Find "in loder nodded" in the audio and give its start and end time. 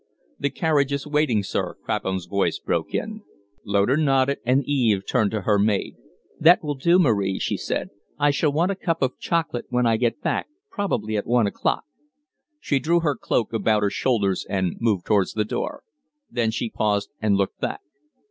2.91-4.39